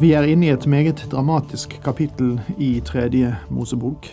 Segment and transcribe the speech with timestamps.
[0.00, 4.06] Vi er inne i et meget dramatisk kapittel i tredje Mosebok.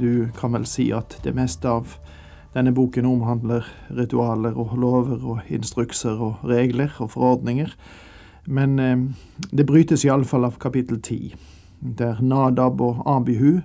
[0.00, 1.98] Du kan vel si at det meste av
[2.54, 7.76] denne boken omhandler ritualer og lover og instrukser og regler og forordninger.
[8.48, 8.96] Men eh,
[9.52, 11.34] det brytes iallfall av kapittel ti,
[11.80, 13.60] der Nadab og Abihu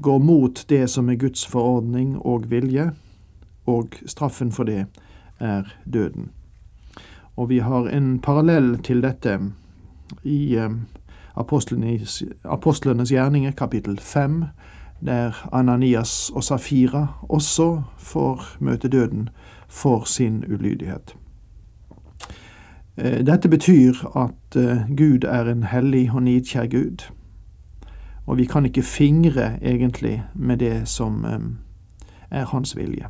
[0.00, 2.94] går mot det som er Guds forordning og vilje,
[3.68, 4.86] og straffen for det
[5.44, 6.32] er døden.
[7.36, 9.42] Og vi har en parallell til dette
[10.22, 10.70] i eh,
[11.36, 14.44] apostlenes, apostlenes gjerninger, kapittel fem,
[15.00, 19.28] der Ananias og Safira også får møte døden
[19.68, 21.16] for sin ulydighet.
[22.96, 27.06] Eh, dette betyr at eh, Gud er en hellig og nidkjær Gud,
[28.26, 31.24] og vi kan ikke fingre egentlig med det som
[32.30, 33.08] er hans vilje.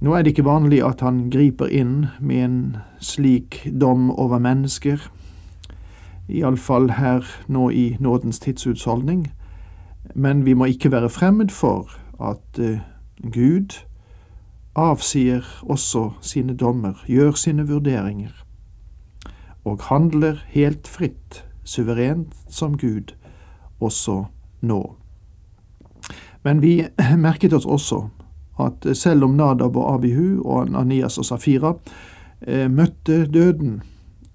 [0.00, 4.96] Nå er det ikke vanlig at han griper inn med en slik dom over mennesker,
[6.30, 9.32] iallfall her nå i nådens tidsutholdning.
[10.14, 12.78] men vi må ikke være fremmed for at uh,
[13.32, 13.84] Gud
[14.74, 18.30] avsier også sine dommer, gjør sine vurderinger,
[19.64, 23.14] og handler helt fritt, suverent som Gud,
[23.80, 24.24] også
[24.60, 24.96] nå.
[26.42, 26.86] Men vi
[27.26, 28.08] merket oss også
[28.60, 31.74] at selv om Nadab og Abihu og Anias og Safira
[32.46, 33.82] eh, møtte døden,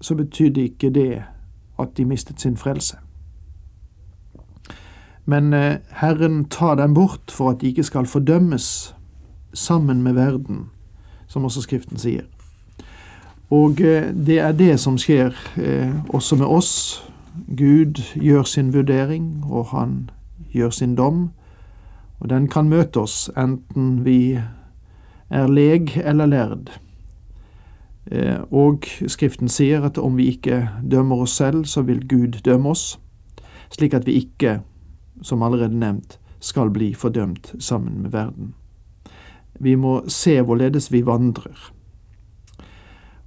[0.00, 1.22] så betydde ikke det
[1.78, 2.96] at de mistet sin frelse.
[5.26, 8.94] Men eh, Herren tar dem bort for at de ikke skal fordømmes
[9.52, 10.70] sammen med verden,
[11.26, 12.24] som også Skriften sier.
[13.50, 17.02] Og eh, det er det som skjer eh, også med oss.
[17.56, 20.10] Gud gjør sin vurdering, og han
[20.52, 21.30] gjør sin dom,
[22.20, 24.38] og den kan møte oss enten vi
[25.30, 26.70] er leg eller lærd.
[28.10, 32.70] Eh, og Skriften sier at om vi ikke dømmer oss selv, så vil Gud dømme
[32.70, 32.98] oss,
[33.70, 34.60] slik at vi ikke,
[35.22, 38.54] som allerede nevnt, skal bli fordømt sammen med verden.
[39.60, 41.72] Vi må se hvorledes vi vandrer.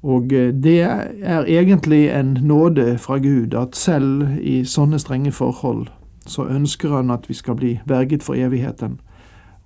[0.03, 5.87] Og eh, det er egentlig en nåde fra Gud at selv i sånne strenge forhold
[6.29, 8.99] så ønsker han at vi skal bli berget for evigheten,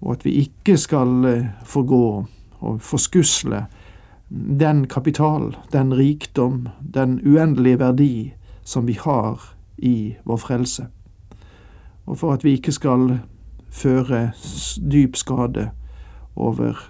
[0.01, 2.25] og at vi ikke skal eh, forgå
[2.63, 3.65] og forskusle
[4.59, 8.33] den kapital, den rikdom, den uendelige verdi
[8.63, 9.41] som vi har
[9.77, 10.87] i vår frelse,
[12.05, 13.19] og for at vi ikke skal
[13.69, 14.31] føre
[14.91, 15.69] dyp skade
[16.35, 16.89] over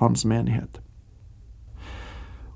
[0.00, 0.80] hans menighet.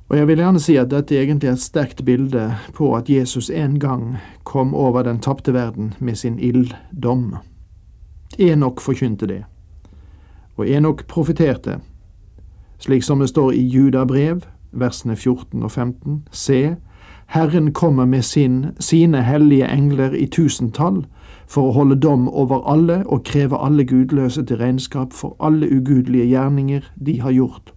[0.08, 3.50] Og Jeg vil gjerne si at dette egentlig er et sterkt bilde på at Jesus
[3.50, 7.36] en gang kom over den tapte verden med sin ilddom.
[8.38, 9.44] Enok forkynte det,
[10.56, 11.78] og Enok profeterte
[12.82, 14.40] slik som det står i Judabrev,
[14.72, 16.22] versene 14 og 15.
[16.30, 16.76] Se,
[17.26, 21.04] Herren kommer med sin, sine hellige engler i tusentall
[21.46, 26.26] for å holde dom over alle og kreve alle gudløse til regnskap for alle ugudelige
[26.26, 27.72] gjerninger de har gjort,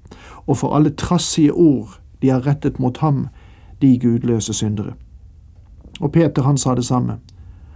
[0.48, 3.28] og for alle trassige ord de har rettet mot ham,
[3.82, 4.96] de gudløse syndere.
[6.02, 7.20] Og Peter han sa det samme.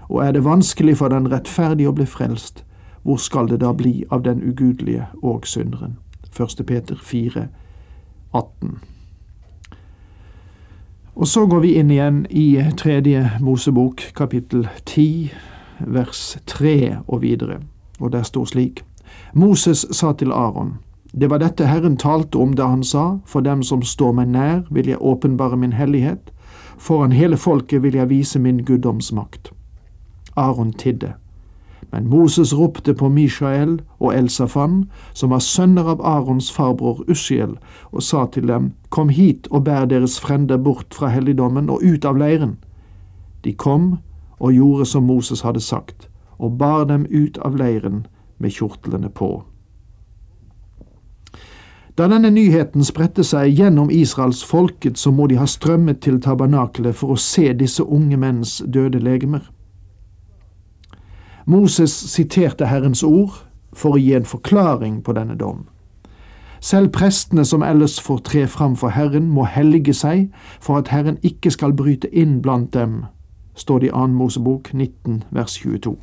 [0.09, 2.65] Og er det vanskelig for den rettferdige å bli frelst,
[3.03, 5.99] hvor skal det da bli av den ugudelige og synderen?
[6.39, 6.65] 1.
[6.65, 7.47] Peter 4,
[8.31, 8.79] 18.
[11.19, 15.31] Og så går vi inn igjen i tredje Mosebok, kapittel 10,
[15.79, 17.59] vers 3 og videre,
[17.99, 18.83] og der står slik.
[19.33, 20.77] Moses sa til Aron,
[21.11, 24.61] det var dette Herren talte om da han sa, for dem som står meg nær,
[24.69, 26.31] vil jeg åpenbare min hellighet,
[26.77, 29.51] foran hele folket vil jeg vise min guddomsmakt.
[30.35, 31.13] Aron tidde.
[31.91, 34.83] Men Moses ropte på Mishael og Elsafan,
[35.13, 37.57] som var sønner av Arons farbror Ushiel,
[37.91, 42.05] og sa til dem, Kom hit og bær deres frender bort fra helligdommen og ut
[42.05, 42.57] av leiren.
[43.43, 43.97] De kom
[44.39, 48.05] og gjorde som Moses hadde sagt, og bar dem ut av leiren
[48.37, 49.43] med kjortlene på.
[51.99, 56.95] Da denne nyheten spredte seg gjennom Israels folket, så må de ha strømmet til tabernakelet
[56.95, 59.49] for å se disse unge menns døde legemer.
[61.49, 63.39] Moses siterte Herrens ord
[63.73, 65.63] for å gi en forklaring på denne dom.
[66.61, 70.27] Selv prestene som ellers får tre fram for Herren, må hellige seg
[70.61, 73.07] for at Herren ikke skal bryte inn blant dem,
[73.55, 74.05] står det i 2.
[74.19, 75.95] Mosebok 19 vers 22.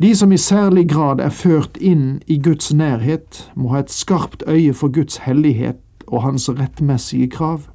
[0.00, 4.46] De som i særlig grad er ført inn i Guds nærhet, må ha et skarpt
[4.48, 7.68] øye for Guds hellighet og hans rettmessige krav.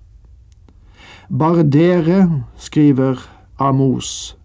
[1.30, 3.22] Bare dere, skriver
[3.60, 4.39] Amos,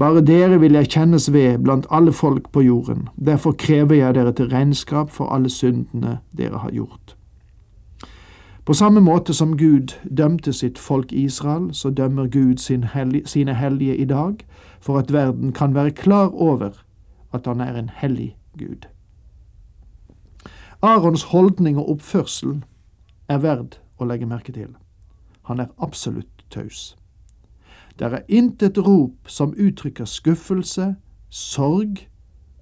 [0.00, 4.32] bare dere vil jeg kjennes ved blant alle folk på jorden, derfor krever jeg dere
[4.32, 7.16] til regnskap for alle syndene dere har gjort.
[8.64, 13.54] På samme måte som Gud dømte sitt folk Israel, så dømmer Gud sin hellige, sine
[13.54, 14.34] hellige i dag,
[14.80, 16.70] for at verden kan være klar over
[17.32, 18.86] at han er en hellig Gud.
[20.82, 22.62] Arons holdning og oppførsel
[23.28, 24.72] er verd å legge merke til.
[25.42, 26.96] Han er absolutt taus.
[28.00, 30.94] Det er intet rop som uttrykker skuffelse,
[31.28, 32.08] sorg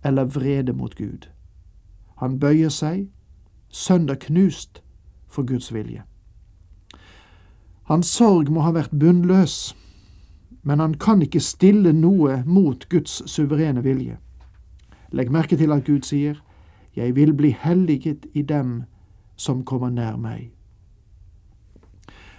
[0.05, 1.29] eller vrede mot Gud.
[2.19, 3.07] Han bøyer seg,
[3.69, 4.83] sønder knust,
[5.29, 6.03] for Guds vilje.
[7.83, 9.77] Hans sorg må ha vært bunnløs,
[10.63, 14.19] men han kan ikke stille noe mot Guds suverene vilje.
[15.13, 16.43] Legg merke til at Gud sier,
[16.97, 18.83] Jeg vil bli helliget i dem
[19.37, 20.58] som kommer nær meg.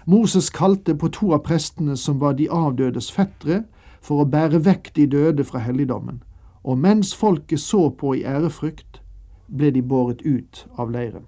[0.10, 3.64] Moses kalte på to av prestene som var de avdødes fettere,
[4.02, 6.24] for å bære vekk de døde fra helligdommen,
[6.64, 9.04] og mens folket så på i ærefrykt,
[9.50, 11.28] ble de båret ut av leiren.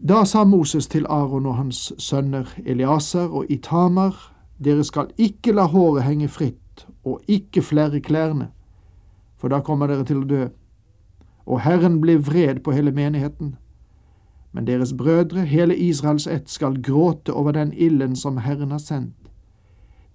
[0.00, 4.16] Da sa Moses til Aron og hans sønner Eliaser og Itamar,
[4.60, 8.50] dere skal ikke la håret henge fritt og ikke flere klærne,
[9.40, 10.44] for da kommer dere til å dø.
[11.48, 13.56] Og Herren blir vred på hele menigheten.
[14.52, 19.14] Men deres brødre, hele Israels ett, skal gråte over den ilden som Herren har sendt.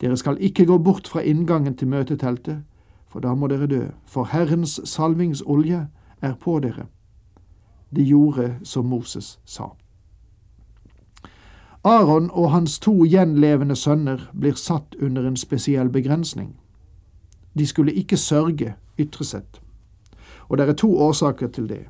[0.01, 2.63] Dere skal ikke gå bort fra inngangen til møteteltet,
[3.07, 5.87] for da må dere dø, for Herrens salvingsolje
[6.21, 6.89] er på dere
[7.95, 9.63] de gjorde som Moses sa.
[11.83, 16.55] Aron og hans to gjenlevende sønner blir satt under en spesiell begrensning.
[17.57, 19.61] De skulle ikke sørge ytre sett.
[20.49, 21.85] Og det er to årsaker til det.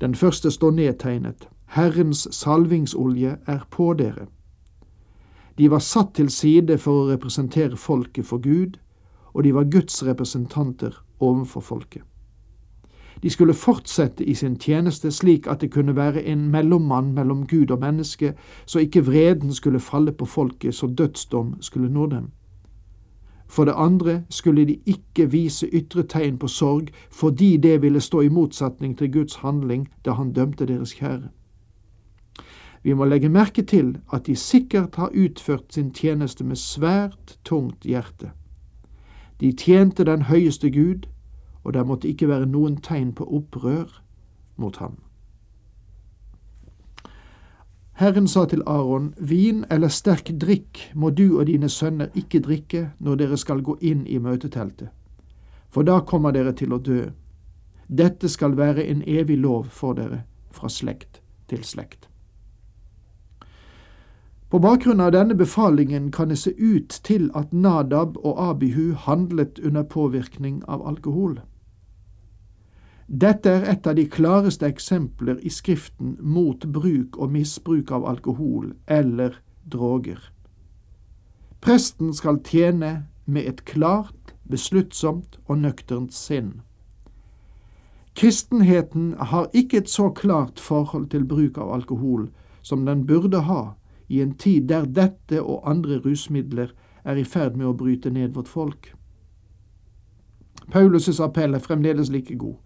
[0.00, 1.48] Den første står nedtegnet.
[1.66, 4.26] Herrens salvingsolje er på dere.
[5.58, 8.78] De var satt til side for å representere folket for Gud,
[9.34, 12.02] og de var Guds representanter overfor folket.
[13.22, 17.70] De skulle fortsette i sin tjeneste slik at det kunne være en mellommann mellom Gud
[17.70, 18.34] og menneske,
[18.66, 22.30] så ikke vreden skulle falle på folket så dødsdom skulle nå dem.
[23.48, 28.20] For det andre skulle de ikke vise ytre tegn på sorg fordi det ville stå
[28.20, 31.28] i motsetning til Guds handling da han dømte deres kjære.
[32.82, 37.84] Vi må legge merke til at de sikkert har utført sin tjeneste med svært tungt
[37.84, 38.30] hjerte.
[39.40, 41.08] De tjente den høyeste Gud,
[41.64, 44.02] og det måtte ikke være noen tegn på opprør
[44.56, 44.96] mot ham.
[47.98, 52.82] Herren sa til Aron, vin eller sterk drikk må du og dine sønner ikke drikke
[53.02, 54.92] når dere skal gå inn i møteteltet,
[55.66, 57.08] for da kommer dere til å dø.
[57.88, 60.20] Dette skal være en evig lov for dere
[60.54, 61.18] fra slekt
[61.50, 62.06] til slekt.
[64.48, 69.58] På bakgrunn av denne befalingen kan det se ut til at Nadab og Abihu handlet
[69.58, 71.40] under påvirkning av alkohol.
[73.08, 78.74] Dette er et av de klareste eksempler i Skriften mot bruk og misbruk av alkohol
[78.84, 80.18] eller droger.
[81.64, 86.60] Presten skal tjene med et klart, besluttsomt og nøkternt sinn.
[88.12, 92.28] Kristenheten har ikke et så klart forhold til bruk av alkohol
[92.60, 93.72] som den burde ha
[94.08, 98.36] i en tid der dette og andre rusmidler er i ferd med å bryte ned
[98.36, 98.92] vårt folk.
[100.68, 102.58] Paulus' appell er fremdeles like god.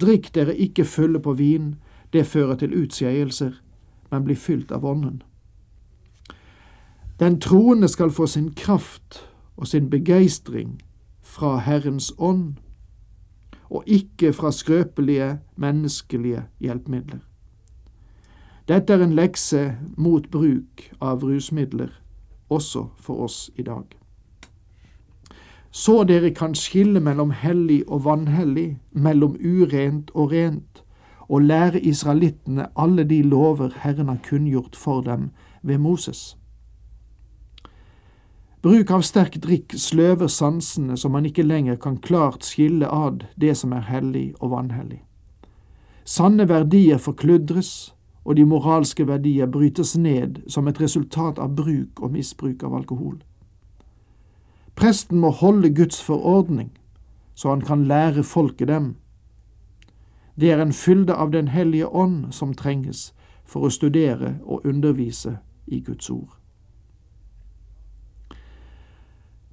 [0.00, 1.74] Drikk dere ikke fulle på vin,
[2.12, 3.52] det fører til utskeielser,
[4.10, 5.22] men bli fylt av Ånden.
[7.18, 9.22] Den troende skal få sin kraft
[9.56, 10.80] og sin begeistring
[11.22, 12.56] fra Herrens ånd,
[13.70, 17.22] og ikke fra skrøpelige, menneskelige hjelpemidler.
[18.68, 21.90] Dette er en lekse mot bruk av rusmidler,
[22.48, 24.03] også for oss i dag
[25.74, 30.84] så dere kan skille mellom hellig og vanhellig, mellom urent og rent,
[31.28, 35.30] og lære israelittene alle de lover Herren har kunngjort for dem
[35.62, 36.36] ved Moses.
[38.62, 43.56] Bruk av sterk drikk sløver sansene så man ikke lenger kan klart skille ad det
[43.58, 45.02] som er hellig og vanhellig.
[46.04, 52.14] Sanne verdier forkludres, og de moralske verdier brytes ned som et resultat av bruk og
[52.14, 53.18] misbruk av alkohol.
[54.74, 56.70] Presten må holde Guds forordning,
[57.34, 58.96] så han kan lære folket dem.
[60.40, 63.14] Det er en fylde av Den hellige ånd som trenges
[63.44, 66.34] for å studere og undervise i Guds ord.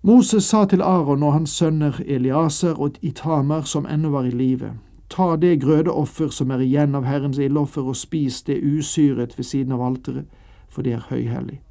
[0.02, 4.74] Moses sa til Aron og hans sønner Eliaser og Itamar som ennå var i live,
[5.10, 9.72] ta det grødeoffer som er igjen av Herrens ildoffer, og spis det usyret ved siden
[9.72, 10.26] av alteret,
[10.70, 11.62] for det er høyhellig.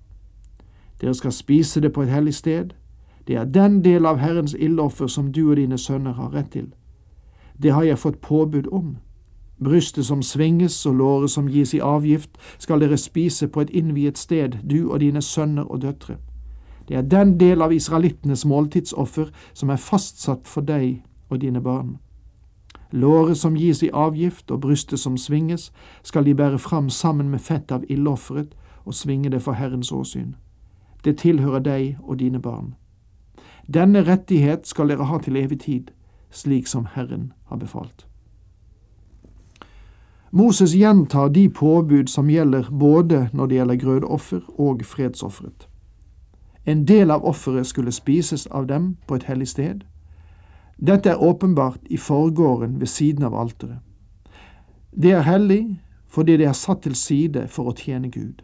[1.01, 2.75] Dere skal spise det på et hellig sted.
[3.31, 6.65] Det er den del av Herrens ildoffer som du og dine sønner har rett til.
[7.63, 8.97] Det har jeg fått påbud om.
[9.65, 14.19] Brystet som svinges og låret som gis i avgift, skal dere spise på et innviet
[14.19, 16.17] sted, du og dine sønner og døtre.
[16.89, 21.99] Det er den del av israelittenes måltidsoffer som er fastsatt for deg og dine barn.
[22.91, 25.71] Låret som gis i avgift og brystet som svinges,
[26.03, 30.35] skal de bære fram sammen med fett av ildofferet og svinge det for Herrens åsyn.
[31.05, 32.75] Det tilhører deg og dine barn.
[33.75, 35.91] Denne rettighet skal dere ha til evig tid,
[36.31, 38.07] slik som Herren har befalt.
[40.33, 45.69] Moses gjentar de påbud som gjelder både når det gjelder grødoffer og fredsofferet.
[46.67, 49.81] En del av offeret skulle spises av dem på et hellig sted.
[50.79, 53.79] Dette er åpenbart i forgården ved siden av alteret.
[55.03, 58.43] Det er hellig fordi det er satt til side for å tjene Gud.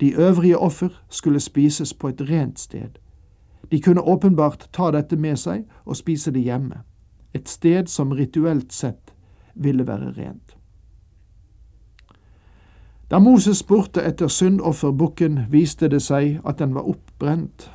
[0.00, 2.98] De øvrige offer skulle spises på et rent sted.
[3.70, 6.82] De kunne åpenbart ta dette med seg og spise det hjemme,
[7.34, 9.14] et sted som rituelt sett
[9.54, 10.56] ville være rent.
[13.10, 17.70] Da Moses spurte etter syndofferbukken, viste det seg at den var oppbrent.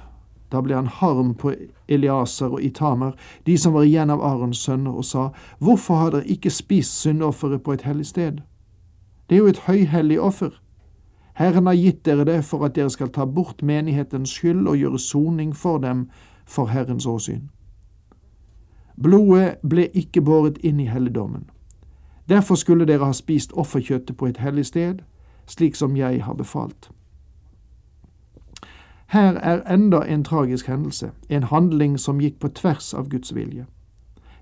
[0.51, 1.53] Da ble han harm på
[1.87, 3.13] Eliaser og Itamer,
[3.45, 5.29] de som var igjen av Arons sønner, og sa,
[5.59, 8.41] Hvorfor har dere ikke spist syndofferet på et hellig sted?
[9.29, 10.57] Det er jo et høyhellig offer.
[11.39, 14.99] Herren har gitt dere det for at dere skal ta bort menighetens skyld og gjøre
[14.99, 16.09] soning for dem
[16.45, 17.47] for Herrens åsyn.
[19.03, 21.47] Blodet ble ikke båret inn i helligdommen.
[22.29, 24.99] Derfor skulle dere ha spist offerkjøttet på et hellig sted,
[25.47, 26.91] slik som jeg har befalt.
[29.07, 33.65] Her er enda en tragisk hendelse, en handling som gikk på tvers av Guds vilje.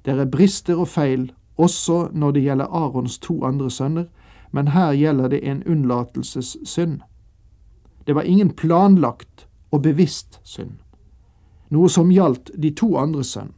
[0.06, 4.06] Det er brister og feil også når det gjelder Arons to andre sønner,
[4.52, 7.00] men her gjelder det en unnlatelsessynd.
[8.08, 10.80] Det var ingen planlagt og bevisst synd,
[11.70, 13.54] noe som gjaldt de to andre sønnene.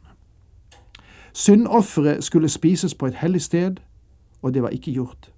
[1.32, 3.78] Syndofferet skulle spises på et hellig sted,
[4.42, 5.30] og det var ikke gjort.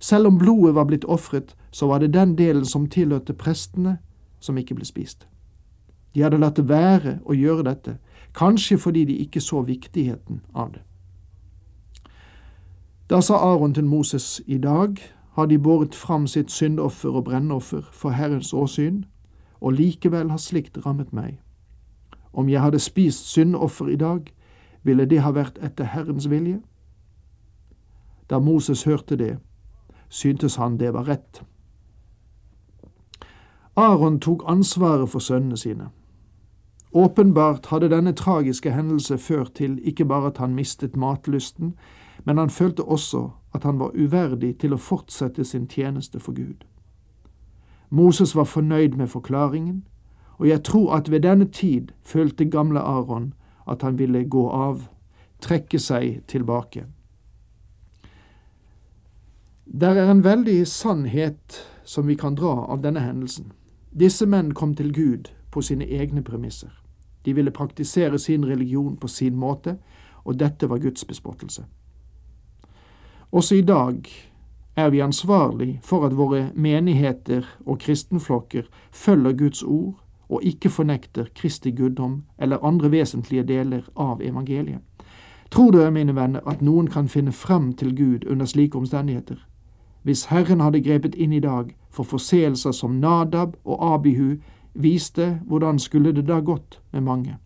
[0.00, 3.98] Selv om blodet var blitt ofret, så var det den delen som tilhørte prestene,
[4.40, 5.28] som ikke ble spist.
[6.14, 7.98] De hadde latt det være å gjøre dette,
[8.34, 10.82] kanskje fordi de ikke så viktigheten av det.
[13.10, 14.96] Da sa Aron til Moses, i dag
[15.32, 19.04] har de båret fram sitt syndoffer og brennoffer for Herrens åsyn,
[19.60, 21.40] og likevel har slikt rammet meg.
[22.32, 24.20] Om jeg hadde spist syndoffer i dag,
[24.82, 26.60] ville det ha vært etter Herrens vilje?
[28.30, 29.38] Da Moses hørte det,
[30.08, 31.42] syntes han det var rett.
[33.76, 35.88] Aron tok ansvaret for sønnene sine.
[36.92, 41.74] Åpenbart hadde denne tragiske hendelse ført til ikke bare at han mistet matlysten,
[42.24, 46.64] men han følte også at han var uverdig til å fortsette sin tjeneste for Gud.
[47.90, 49.84] Moses var fornøyd med forklaringen,
[50.38, 53.34] og jeg tror at ved denne tid følte gamle Aron
[53.68, 54.88] at han ville gå av,
[55.40, 56.84] trekke seg tilbake.
[59.64, 63.52] Der er en veldig sannhet som vi kan dra av denne hendelsen.
[63.90, 66.70] Disse menn kom til Gud på sine egne premisser.
[67.24, 69.76] De ville praktisere sin religion på sin måte,
[70.24, 71.64] og dette var Guds bespottelse.
[73.32, 74.02] Også i dag
[74.76, 79.94] er vi ansvarlig for at våre menigheter og kristenflokker følger Guds ord
[80.28, 84.80] og ikke fornekter Kristi guddom eller andre vesentlige deler av evangeliet.
[85.50, 89.46] Tror dere, mine venner, at noen kan finne frem til Gud under slike omstendigheter?
[90.02, 94.36] Hvis Herren hadde grepet inn i dag for forseelser som Nadab og Abihu
[94.74, 97.36] viste, hvordan skulle det da gått med mange?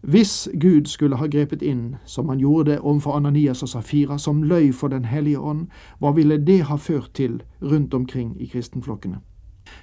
[0.00, 4.42] Hvis Gud skulle ha grepet inn, som han gjorde det overfor Ananias og Safira, som
[4.42, 5.66] løy for Den hellige ånd,
[5.98, 9.18] hva ville det ha ført til rundt omkring i kristenflokkene?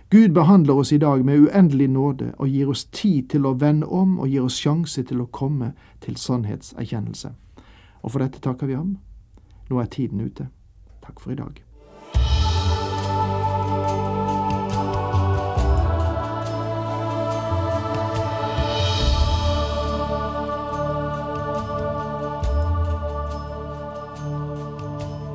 [0.10, 3.88] Gud behandler oss i dag med uendelig nåde og gir oss tid til å vende
[3.88, 7.34] om og gir oss sjanse til å komme til sannhetserkjennelse.
[8.02, 8.98] Og for dette takker vi ham.
[9.70, 10.48] Nå er tiden ute.
[11.06, 11.75] Takk for i dag.